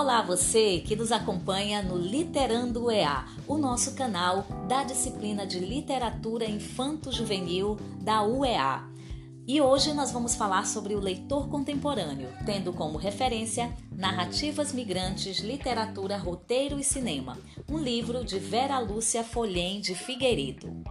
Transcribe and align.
Olá 0.00 0.22
você 0.22 0.80
que 0.80 0.96
nos 0.96 1.12
acompanha 1.12 1.82
no 1.82 1.98
Literando 1.98 2.90
EA, 2.90 3.26
o 3.46 3.58
nosso 3.58 3.94
canal 3.94 4.46
da 4.66 4.82
disciplina 4.82 5.46
de 5.46 5.58
Literatura 5.58 6.46
Infanto-Juvenil 6.46 7.76
da 8.00 8.22
UEA. 8.22 8.88
E 9.46 9.60
hoje 9.60 9.92
nós 9.92 10.10
vamos 10.10 10.34
falar 10.34 10.66
sobre 10.66 10.94
o 10.94 11.00
leitor 11.00 11.50
contemporâneo, 11.50 12.30
tendo 12.46 12.72
como 12.72 12.96
referência 12.96 13.76
Narrativas 13.92 14.72
Migrantes, 14.72 15.40
Literatura, 15.40 16.16
Roteiro 16.16 16.80
e 16.80 16.82
Cinema, 16.82 17.36
um 17.68 17.76
livro 17.76 18.24
de 18.24 18.38
Vera 18.38 18.78
Lúcia 18.78 19.22
Folhem 19.22 19.82
de 19.82 19.94
Figueiredo. 19.94 20.82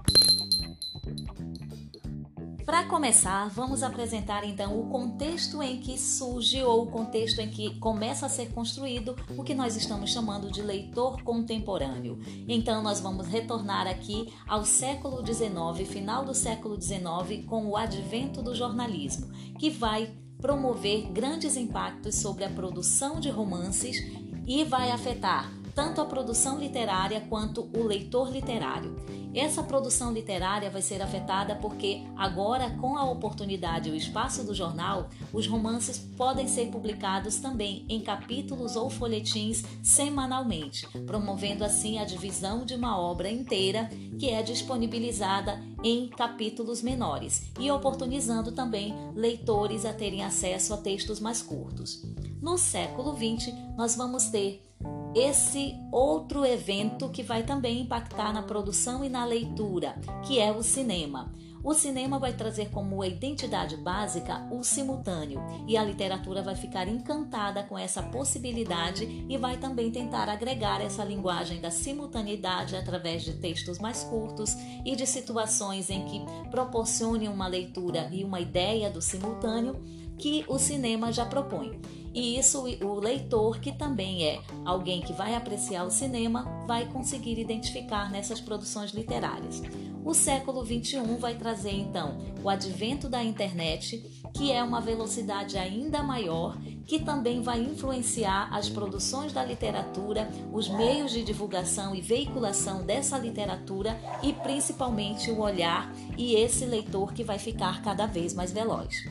Para 2.70 2.84
começar, 2.84 3.50
vamos 3.50 3.82
apresentar 3.82 4.44
então 4.48 4.80
o 4.80 4.90
contexto 4.90 5.60
em 5.64 5.80
que 5.80 5.98
surge 5.98 6.62
ou 6.62 6.84
o 6.84 6.86
contexto 6.86 7.40
em 7.40 7.50
que 7.50 7.80
começa 7.80 8.28
a 8.28 8.30
ser 8.30 8.54
construído 8.54 9.16
o 9.36 9.44
que 9.44 9.56
nós 9.56 9.76
estamos 9.76 10.12
chamando 10.12 10.52
de 10.52 10.62
leitor 10.62 11.24
contemporâneo. 11.24 12.20
Então, 12.48 12.84
nós 12.84 13.00
vamos 13.00 13.26
retornar 13.26 13.88
aqui 13.88 14.32
ao 14.48 14.64
século 14.64 15.26
XIX, 15.26 15.90
final 15.90 16.24
do 16.24 16.36
século 16.36 16.80
XIX, 16.80 17.44
com 17.48 17.66
o 17.66 17.76
advento 17.76 18.40
do 18.44 18.54
jornalismo, 18.54 19.32
que 19.58 19.72
vai 19.72 20.16
promover 20.38 21.12
grandes 21.12 21.58
impactos 21.58 22.18
sobre 22.18 22.44
a 22.44 22.52
produção 22.52 23.20
de 23.20 23.32
romances 23.32 23.98
e 24.46 24.64
vai 24.64 24.92
afetar 24.92 25.59
tanto 25.80 26.02
a 26.02 26.06
produção 26.06 26.60
literária 26.60 27.22
quanto 27.30 27.70
o 27.74 27.84
leitor 27.84 28.30
literário. 28.30 28.98
Essa 29.34 29.64
produção 29.64 30.12
literária 30.12 30.70
vai 30.70 30.82
ser 30.82 31.02
afetada 31.02 31.56
porque 31.56 32.04
agora, 32.18 32.70
com 32.72 32.98
a 32.98 33.10
oportunidade 33.10 33.88
e 33.88 33.92
o 33.94 33.96
espaço 33.96 34.44
do 34.44 34.54
jornal, 34.54 35.08
os 35.32 35.48
romances 35.48 35.98
podem 35.98 36.50
ser 36.50 36.68
publicados 36.68 37.38
também 37.38 37.86
em 37.88 38.02
capítulos 38.02 38.76
ou 38.76 38.90
folhetins 38.90 39.64
semanalmente, 39.82 40.86
promovendo 41.08 41.64
assim 41.64 41.98
a 41.98 42.04
divisão 42.04 42.66
de 42.66 42.76
uma 42.76 43.00
obra 43.00 43.30
inteira 43.30 43.90
que 44.20 44.32
é 44.32 44.44
disponibilizada 44.44 45.64
em 45.82 46.10
capítulos 46.10 46.82
menores 46.82 47.54
e 47.58 47.72
oportunizando 47.72 48.52
também 48.52 48.94
leitores 49.16 49.86
a 49.86 49.94
terem 49.94 50.26
acesso 50.26 50.74
a 50.74 50.78
textos 50.78 51.22
mais 51.22 51.42
curtos. 51.42 52.04
No 52.42 52.58
século 52.58 53.16
XX, 53.16 53.54
nós 53.78 53.96
vamos 53.96 54.26
ter 54.26 54.69
esse 55.16 55.76
outro 55.92 56.46
evento 56.46 57.10
que 57.10 57.24
vai 57.24 57.44
também 57.44 57.82
impactar 57.82 58.34
na 58.34 58.44
produção 58.44 59.04
e 59.04 59.10
na 59.10 59.26
leitura, 59.26 59.96
que 60.26 60.40
é 60.40 60.52
o 60.52 60.62
cinema. 60.62 61.32
O 61.62 61.74
cinema 61.74 62.18
vai 62.18 62.34
trazer 62.34 62.70
como 62.70 63.04
identidade 63.04 63.76
básica 63.76 64.48
o 64.50 64.64
simultâneo 64.64 65.42
e 65.68 65.76
a 65.76 65.84
literatura 65.84 66.42
vai 66.42 66.56
ficar 66.56 66.88
encantada 66.88 67.64
com 67.64 67.78
essa 67.78 68.02
possibilidade 68.02 69.26
e 69.28 69.38
vai 69.38 69.58
também 69.58 69.92
tentar 69.92 70.30
agregar 70.30 70.82
essa 70.82 71.04
linguagem 71.04 71.60
da 71.60 71.70
simultaneidade 71.70 72.78
através 72.78 73.24
de 73.24 73.34
textos 73.34 73.78
mais 73.78 74.04
curtos 74.06 74.56
e 74.86 74.96
de 74.96 75.06
situações 75.06 75.90
em 75.90 76.06
que 76.06 76.22
proporcionem 76.50 77.28
uma 77.28 77.48
leitura 77.48 78.10
e 78.10 78.24
uma 78.24 78.40
ideia 78.40 78.90
do 78.90 79.02
simultâneo 79.02 79.84
que 80.18 80.46
o 80.48 80.58
cinema 80.58 81.12
já 81.12 81.26
propõe. 81.26 81.80
E 82.20 82.38
isso 82.38 82.66
o 82.84 83.00
leitor, 83.00 83.62
que 83.62 83.72
também 83.72 84.26
é 84.26 84.42
alguém 84.66 85.00
que 85.00 85.14
vai 85.14 85.36
apreciar 85.36 85.86
o 85.86 85.90
cinema, 85.90 86.44
vai 86.68 86.86
conseguir 86.86 87.40
identificar 87.40 88.12
nessas 88.12 88.42
produções 88.42 88.92
literárias. 88.92 89.62
O 90.04 90.14
século 90.14 90.66
XXI 90.66 91.16
vai 91.18 91.36
trazer 91.36 91.72
então 91.72 92.18
o 92.44 92.50
advento 92.50 93.08
da 93.08 93.24
internet, 93.24 94.04
que 94.34 94.52
é 94.52 94.62
uma 94.62 94.82
velocidade 94.82 95.58
ainda 95.58 96.04
maior, 96.04 96.58
que 96.86 97.00
também 97.00 97.42
vai 97.42 97.62
influenciar 97.62 98.54
as 98.54 98.68
produções 98.68 99.32
da 99.32 99.46
literatura, 99.46 100.30
os 100.52 100.68
meios 100.68 101.12
de 101.12 101.24
divulgação 101.24 101.96
e 101.96 102.02
veiculação 102.02 102.86
dessa 102.86 103.18
literatura 103.18 103.98
e 104.22 104.34
principalmente 104.34 105.32
o 105.32 105.40
olhar 105.40 105.90
e 106.18 106.36
esse 106.36 106.66
leitor 106.66 107.14
que 107.14 107.24
vai 107.24 107.40
ficar 107.40 107.82
cada 107.82 108.06
vez 108.06 108.34
mais 108.34 108.52
veloz. 108.52 109.06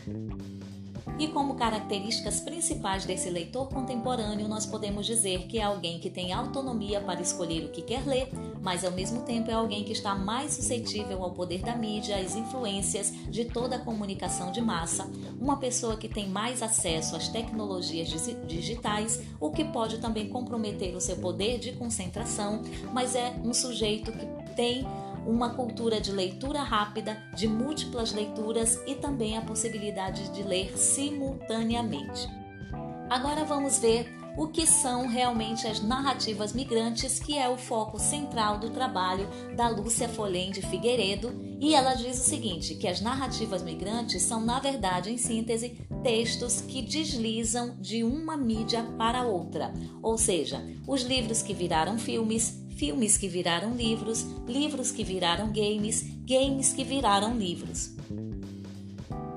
E 1.19 1.27
como 1.27 1.56
características 1.56 2.39
principais 2.39 3.05
desse 3.05 3.29
leitor 3.29 3.69
contemporâneo, 3.69 4.47
nós 4.47 4.65
podemos 4.65 5.05
dizer 5.05 5.49
que 5.49 5.59
é 5.59 5.62
alguém 5.65 5.99
que 5.99 6.09
tem 6.09 6.33
autonomia 6.33 7.01
para 7.01 7.21
escolher 7.21 7.65
o 7.65 7.71
que 7.71 7.83
quer 7.83 8.06
ler, 8.06 8.29
mas 8.62 8.84
ao 8.84 8.93
mesmo 8.93 9.23
tempo 9.23 9.51
é 9.51 9.55
alguém 9.55 9.83
que 9.83 9.93
está 9.93 10.15
mais 10.15 10.53
suscetível 10.53 11.25
ao 11.25 11.33
poder 11.33 11.61
da 11.62 11.75
mídia, 11.75 12.17
às 12.17 12.37
influências 12.37 13.12
de 13.29 13.45
toda 13.45 13.77
a 13.77 13.79
comunicação 13.81 14.53
de 14.53 14.61
massa, 14.61 15.11
uma 15.41 15.56
pessoa 15.56 15.97
que 15.97 16.09
tem 16.09 16.29
mais 16.29 16.62
acesso 16.62 17.17
às 17.17 17.29
tecnologias 17.29 18.09
digitais, 18.47 19.21
o 19.41 19.50
que 19.50 19.65
pode 19.65 19.99
também 19.99 20.29
comprometer 20.29 20.95
o 20.95 21.00
seu 21.00 21.17
poder 21.17 21.59
de 21.59 21.73
concentração, 21.73 22.62
mas 22.93 23.17
é 23.17 23.35
um 23.45 23.53
sujeito 23.53 24.12
que 24.12 24.55
tem 24.55 24.87
uma 25.28 25.50
cultura 25.50 26.00
de 26.00 26.11
leitura 26.11 26.62
rápida, 26.62 27.22
de 27.34 27.47
múltiplas 27.47 28.12
leituras 28.12 28.81
e 28.87 28.94
também 28.94 29.37
a 29.37 29.43
possibilidade 29.43 30.33
de 30.33 30.43
ler 30.43 30.77
simultaneamente. 30.78 32.27
Agora 33.11 33.44
vamos 33.44 33.78
ver 33.78 34.09
o 34.38 34.47
que 34.47 34.67
são 34.67 35.06
realmente 35.06 35.67
as 35.67 35.83
narrativas 35.83 36.53
migrantes, 36.53 37.19
que 37.19 37.37
é 37.37 37.49
o 37.49 37.59
foco 37.59 37.99
central 37.99 38.59
do 38.59 38.71
trabalho 38.71 39.28
da 39.56 39.69
Lúcia 39.69 40.09
Folém 40.09 40.53
de 40.53 40.62
Figueiredo, 40.62 41.34
e 41.61 41.75
ela 41.75 41.94
diz 41.94 42.21
o 42.21 42.25
seguinte, 42.25 42.77
que 42.77 42.87
as 42.87 43.00
narrativas 43.00 43.62
migrantes 43.62 44.22
são, 44.22 44.41
na 44.41 44.61
verdade, 44.61 45.11
em 45.11 45.19
síntese, 45.19 45.84
textos 46.05 46.61
que 46.61 46.81
deslizam 46.81 47.77
de 47.81 48.05
uma 48.05 48.37
mídia 48.37 48.84
para 48.97 49.27
outra, 49.27 49.75
ou 50.00 50.17
seja, 50.17 50.65
os 50.87 51.03
livros 51.03 51.43
que 51.43 51.53
viraram 51.53 51.99
filmes, 51.99 52.65
filmes 52.78 53.19
que 53.19 53.27
viraram 53.27 53.75
livros, 53.75 54.25
livros 54.47 54.93
que 54.93 55.03
viraram 55.03 55.50
games, 55.53 56.03
games 56.25 56.72
que 56.72 56.84
viraram 56.84 57.37
livros. 57.37 57.91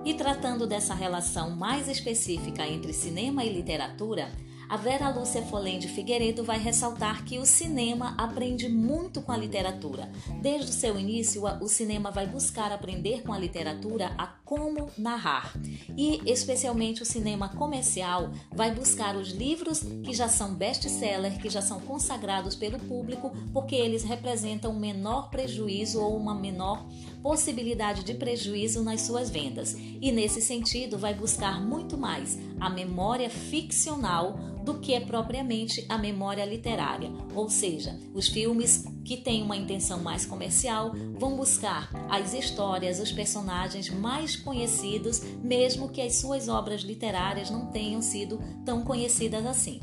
E 0.05 0.13
tratando 0.13 0.67
dessa 0.67 0.93
relação 0.93 1.49
mais 1.49 1.87
específica 1.87 2.67
entre 2.67 2.93
cinema 2.93 3.43
e 3.43 3.51
literatura, 3.51 4.31
a 4.71 4.77
Vera 4.77 5.09
Lúcia 5.09 5.41
Folém 5.41 5.79
de 5.79 5.89
Figueiredo 5.89 6.45
vai 6.45 6.57
ressaltar 6.57 7.25
que 7.25 7.37
o 7.37 7.45
cinema 7.45 8.15
aprende 8.17 8.69
muito 8.69 9.21
com 9.21 9.29
a 9.33 9.35
literatura. 9.35 10.09
Desde 10.41 10.71
o 10.71 10.73
seu 10.73 10.97
início, 10.97 11.43
o 11.61 11.67
cinema 11.67 12.09
vai 12.09 12.25
buscar 12.25 12.71
aprender 12.71 13.21
com 13.21 13.33
a 13.33 13.37
literatura 13.37 14.15
a 14.17 14.25
como 14.25 14.89
narrar. 14.97 15.53
E, 15.97 16.21
especialmente, 16.25 17.01
o 17.01 17.05
cinema 17.05 17.49
comercial 17.49 18.31
vai 18.49 18.73
buscar 18.73 19.17
os 19.17 19.31
livros 19.31 19.83
que 20.05 20.13
já 20.13 20.29
são 20.29 20.55
best-seller, 20.55 21.37
que 21.41 21.49
já 21.49 21.61
são 21.61 21.81
consagrados 21.81 22.55
pelo 22.55 22.79
público, 22.79 23.29
porque 23.51 23.75
eles 23.75 24.05
representam 24.05 24.71
um 24.71 24.79
menor 24.79 25.29
prejuízo 25.29 25.99
ou 25.99 26.15
uma 26.15 26.33
menor 26.33 26.87
possibilidade 27.21 28.03
de 28.03 28.13
prejuízo 28.13 28.83
nas 28.83 29.01
suas 29.01 29.29
vendas. 29.29 29.75
E, 30.01 30.11
nesse 30.11 30.41
sentido, 30.41 30.97
vai 30.97 31.13
buscar 31.13 31.61
muito 31.61 31.97
mais 31.97 32.37
a 32.59 32.69
memória 32.69 33.29
ficcional 33.29 34.37
do 34.63 34.75
que 34.75 34.99
propriamente 34.99 35.83
a 35.89 35.97
memória 35.97 36.45
literária, 36.45 37.11
ou 37.33 37.49
seja, 37.49 37.99
os 38.13 38.27
filmes 38.27 38.85
que 39.03 39.17
têm 39.17 39.41
uma 39.41 39.57
intenção 39.57 39.99
mais 39.99 40.25
comercial 40.25 40.93
vão 41.17 41.35
buscar 41.35 41.89
as 42.07 42.33
histórias, 42.33 42.99
os 42.99 43.11
personagens 43.11 43.89
mais 43.89 44.35
conhecidos, 44.35 45.21
mesmo 45.43 45.89
que 45.89 46.01
as 46.01 46.15
suas 46.15 46.47
obras 46.47 46.81
literárias 46.81 47.49
não 47.49 47.67
tenham 47.67 48.01
sido 48.01 48.39
tão 48.63 48.83
conhecidas 48.83 49.45
assim. 49.45 49.81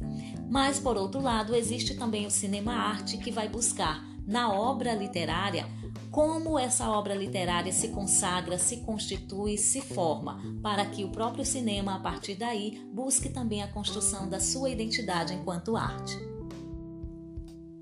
Mas, 0.49 0.79
por 0.79 0.97
outro 0.97 1.21
lado, 1.21 1.55
existe 1.55 1.95
também 1.95 2.27
o 2.27 2.31
cinema-arte 2.31 3.19
que 3.19 3.31
vai 3.31 3.49
buscar 3.49 4.08
na 4.29 4.53
obra 4.53 4.95
literária 4.95 5.67
como 6.11 6.59
essa 6.59 6.91
obra 6.91 7.15
literária 7.15 7.73
se 7.73 7.89
consagra, 7.89 8.59
se 8.59 8.79
constitui, 8.79 9.59
se 9.59 9.81
forma, 9.81 10.41
para 10.63 10.85
que 10.87 11.05
o 11.05 11.11
próprio 11.11 11.45
cinema, 11.45 11.97
a 11.97 12.01
partir 12.01 12.35
daí, 12.35 12.83
busque 12.93 13.29
também 13.29 13.63
a 13.63 13.69
construção 13.69 14.29
da 14.29 14.41
sua 14.41 14.71
identidade 14.71 15.35
enquanto 15.35 15.77
arte. 15.77 16.19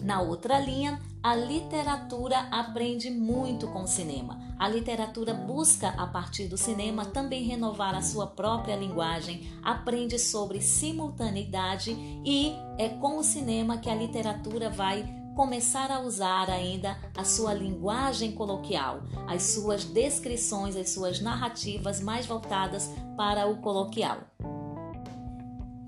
Na 0.03 0.21
outra 0.21 0.59
linha, 0.59 1.01
a 1.23 1.35
literatura 1.35 2.39
aprende 2.51 3.11
muito 3.11 3.67
com 3.69 3.83
o 3.83 3.89
cinema. 3.89 4.39
A 4.59 4.69
literatura 4.69 5.35
busca, 5.35 5.89
a 5.89 6.07
partir 6.07 6.47
do 6.47 6.57
cinema, 6.57 7.05
também 7.07 7.45
renovar 7.45 7.95
a 7.95 8.03
sua 8.03 8.27
própria 8.27 8.77
linguagem, 8.77 9.51
aprende 9.63 10.19
sobre 10.19 10.61
simultaneidade 10.61 11.91
e 12.25 12.55
é 12.79 12.89
com 12.89 13.19
o 13.19 13.25
cinema 13.25 13.79
que 13.79 13.91
a 13.91 13.95
literatura 13.95 14.71
vai 14.71 15.26
começar 15.37 15.91
a 15.91 16.01
usar 16.01 16.49
ainda 16.49 16.99
a 17.15 17.23
sua 17.23 17.53
linguagem 17.53 18.33
coloquial, 18.33 19.03
as 19.29 19.43
suas 19.43 19.85
descrições, 19.85 20.75
as 20.75 20.89
suas 20.89 21.21
narrativas 21.21 22.01
mais 22.01 22.25
voltadas 22.25 22.91
para 23.19 23.47
o 23.47 23.59
coloquial. 23.59 24.21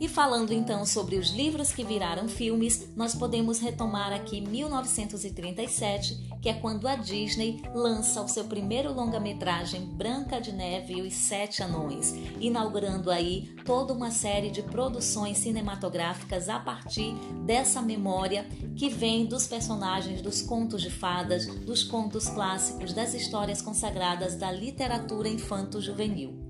E 0.01 0.07
falando 0.07 0.53
então 0.53 0.87
sobre 0.87 1.17
os 1.17 1.31
livros 1.31 1.73
que 1.73 1.83
viraram 1.83 2.29
filmes, 2.29 2.89
nós 2.95 3.17
podemos 3.17 3.59
retomar 3.59 4.13
aqui 4.13 4.41
1937, 4.41 6.39
que 6.41 6.49
é 6.49 6.55
quando 6.55 6.87
a 6.87 6.95
Disney 6.95 7.61
lança 7.75 8.23
o 8.23 8.29
seu 8.29 8.45
primeiro 8.45 8.93
longa-metragem 8.93 9.87
Branca 9.87 10.41
de 10.41 10.53
Neve 10.53 10.95
e 10.95 11.03
os 11.03 11.15
Sete 11.15 11.65
Anões, 11.65 12.15
inaugurando 12.39 13.11
aí 13.11 13.57
toda 13.65 13.93
uma 13.93 14.13
série 14.13 14.51
de 14.51 14.63
produções 14.63 15.39
cinematográficas 15.39 16.49
a 16.49 16.61
partir 16.61 17.15
dessa 17.45 17.83
memória 17.83 18.47
que 18.77 18.89
vem 18.89 19.27
dos 19.27 19.49
personagens 19.49 20.23
dos 20.23 20.41
contos 20.41 20.81
de 20.81 20.91
fadas, 20.91 21.47
dos 21.47 21.83
contos 21.83 22.29
clássicos, 22.29 22.93
das 22.93 23.15
histórias 23.15 23.61
consagradas 23.61 24.37
da 24.37 24.53
literatura 24.53 25.29
infanto-juvenil. 25.29 26.48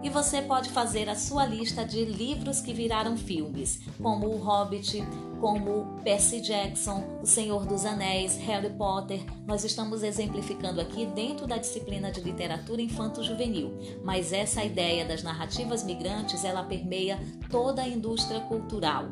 E 0.00 0.08
você 0.08 0.40
pode 0.40 0.70
fazer 0.70 1.08
a 1.08 1.16
sua 1.16 1.44
lista 1.44 1.84
de 1.84 2.04
livros 2.04 2.60
que 2.60 2.72
viraram 2.72 3.16
filmes, 3.16 3.80
como 4.00 4.28
O 4.28 4.36
Hobbit, 4.38 5.02
como 5.40 6.00
Percy 6.04 6.40
Jackson, 6.40 7.18
O 7.20 7.26
Senhor 7.26 7.66
dos 7.66 7.84
Anéis, 7.84 8.36
Harry 8.38 8.70
Potter. 8.70 9.20
Nós 9.44 9.64
estamos 9.64 10.04
exemplificando 10.04 10.80
aqui 10.80 11.04
dentro 11.04 11.48
da 11.48 11.56
disciplina 11.56 12.12
de 12.12 12.20
literatura 12.20 12.80
infanto-juvenil, 12.80 13.76
mas 14.04 14.32
essa 14.32 14.64
ideia 14.64 15.04
das 15.04 15.24
narrativas 15.24 15.82
migrantes, 15.82 16.44
ela 16.44 16.62
permeia 16.62 17.18
toda 17.50 17.82
a 17.82 17.88
indústria 17.88 18.40
cultural. 18.40 19.06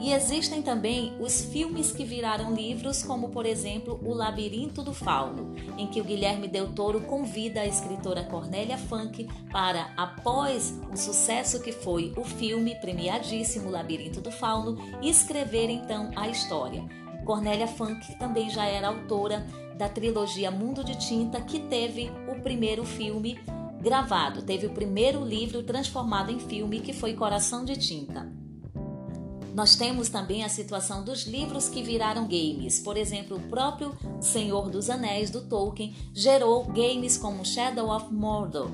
E 0.00 0.14
existem 0.14 0.62
também 0.62 1.12
os 1.20 1.44
filmes 1.44 1.92
que 1.92 2.04
viraram 2.04 2.54
livros, 2.54 3.02
como 3.02 3.28
por 3.28 3.44
exemplo 3.44 4.00
O 4.02 4.14
Labirinto 4.14 4.82
do 4.82 4.94
Fauno, 4.94 5.54
em 5.76 5.86
que 5.86 6.00
o 6.00 6.04
Guilherme 6.04 6.48
Del 6.48 6.72
Toro 6.72 7.02
convida 7.02 7.60
a 7.60 7.66
escritora 7.66 8.24
Cornélia 8.24 8.78
Funk 8.78 9.28
para, 9.52 9.92
após 9.98 10.74
o 10.90 10.96
sucesso 10.96 11.60
que 11.60 11.70
foi 11.70 12.14
o 12.16 12.24
filme 12.24 12.74
premiadíssimo 12.76 13.68
Labirinto 13.68 14.22
do 14.22 14.32
Fauno, 14.32 14.78
escrever 15.02 15.68
então 15.68 16.10
a 16.16 16.28
história. 16.28 16.82
Cornélia 17.26 17.68
Funk 17.68 18.18
também 18.18 18.48
já 18.48 18.64
era 18.64 18.88
autora 18.88 19.46
da 19.76 19.88
trilogia 19.88 20.50
Mundo 20.50 20.82
de 20.82 20.96
Tinta, 20.96 21.42
que 21.42 21.60
teve 21.60 22.10
o 22.26 22.40
primeiro 22.40 22.84
filme 22.84 23.38
gravado, 23.82 24.42
teve 24.42 24.66
o 24.66 24.70
primeiro 24.70 25.22
livro 25.24 25.62
transformado 25.62 26.32
em 26.32 26.38
filme, 26.38 26.80
que 26.80 26.92
foi 26.92 27.14
Coração 27.14 27.64
de 27.64 27.76
Tinta. 27.76 28.39
Nós 29.54 29.74
temos 29.74 30.08
também 30.08 30.44
a 30.44 30.48
situação 30.48 31.02
dos 31.02 31.24
livros 31.24 31.68
que 31.68 31.82
viraram 31.82 32.22
games. 32.22 32.78
Por 32.80 32.96
exemplo, 32.96 33.36
o 33.36 33.48
próprio 33.48 33.96
Senhor 34.20 34.70
dos 34.70 34.88
Anéis 34.88 35.30
do 35.30 35.40
Tolkien 35.40 35.94
gerou 36.14 36.64
games 36.64 37.18
como 37.18 37.44
Shadow 37.44 37.90
of 37.90 38.12
Mordor. 38.12 38.70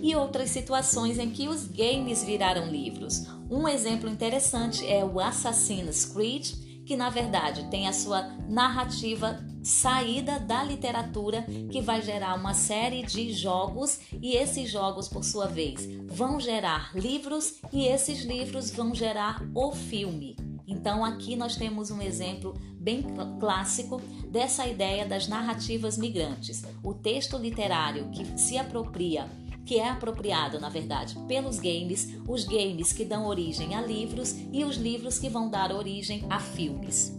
E 0.00 0.14
outras 0.14 0.50
situações 0.50 1.18
em 1.18 1.30
que 1.30 1.48
os 1.48 1.66
games 1.66 2.22
viraram 2.22 2.68
livros. 2.68 3.26
Um 3.50 3.66
exemplo 3.66 4.08
interessante 4.08 4.86
é 4.86 5.04
o 5.04 5.18
Assassin's 5.18 6.04
Creed, 6.04 6.52
que 6.88 6.96
na 6.96 7.10
verdade 7.10 7.64
tem 7.64 7.86
a 7.86 7.92
sua 7.92 8.22
narrativa 8.48 9.38
saída 9.62 10.40
da 10.40 10.64
literatura 10.64 11.42
que 11.70 11.82
vai 11.82 12.00
gerar 12.00 12.34
uma 12.34 12.54
série 12.54 13.02
de 13.02 13.30
jogos 13.30 14.00
e 14.22 14.34
esses 14.34 14.70
jogos, 14.70 15.06
por 15.06 15.22
sua 15.22 15.46
vez, 15.46 15.86
vão 16.06 16.40
gerar 16.40 16.96
livros 16.96 17.60
e 17.70 17.84
esses 17.84 18.24
livros 18.24 18.70
vão 18.70 18.94
gerar 18.94 19.42
o 19.54 19.70
filme. 19.70 20.34
Então 20.66 21.04
aqui 21.04 21.36
nós 21.36 21.56
temos 21.56 21.90
um 21.90 22.00
exemplo 22.00 22.54
bem 22.80 23.04
clássico 23.38 24.00
dessa 24.30 24.66
ideia 24.66 25.04
das 25.04 25.28
narrativas 25.28 25.98
migrantes. 25.98 26.64
O 26.82 26.94
texto 26.94 27.36
literário 27.36 28.08
que 28.12 28.24
se 28.38 28.56
apropria 28.56 29.28
que 29.68 29.78
é 29.78 29.86
apropriado, 29.86 30.58
na 30.58 30.70
verdade, 30.70 31.14
pelos 31.28 31.60
games, 31.60 32.16
os 32.26 32.44
games 32.44 32.90
que 32.90 33.04
dão 33.04 33.26
origem 33.26 33.74
a 33.74 33.82
livros 33.82 34.34
e 34.50 34.64
os 34.64 34.76
livros 34.76 35.18
que 35.18 35.28
vão 35.28 35.50
dar 35.50 35.70
origem 35.70 36.24
a 36.30 36.40
filmes. 36.40 37.14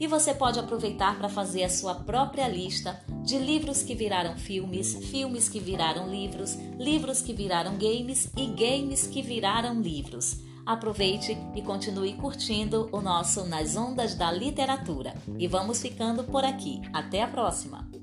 E 0.00 0.06
você 0.06 0.32
pode 0.32 0.58
aproveitar 0.58 1.18
para 1.18 1.28
fazer 1.28 1.64
a 1.64 1.68
sua 1.68 1.96
própria 1.96 2.48
lista 2.48 2.98
de 3.22 3.36
livros 3.36 3.82
que 3.82 3.94
viraram 3.94 4.38
filmes, 4.38 4.94
filmes 5.10 5.50
que 5.50 5.60
viraram 5.60 6.08
livros, 6.08 6.54
livros 6.78 7.20
que 7.20 7.34
viraram 7.34 7.76
games 7.76 8.32
e 8.34 8.46
games 8.46 9.06
que 9.06 9.20
viraram 9.20 9.82
livros. 9.82 10.38
Aproveite 10.64 11.36
e 11.54 11.60
continue 11.60 12.14
curtindo 12.14 12.88
o 12.90 13.02
nosso 13.02 13.44
Nas 13.44 13.76
Ondas 13.76 14.14
da 14.14 14.32
Literatura. 14.32 15.12
E 15.38 15.46
vamos 15.46 15.82
ficando 15.82 16.24
por 16.24 16.42
aqui. 16.42 16.80
Até 16.90 17.22
a 17.22 17.28
próxima! 17.28 17.97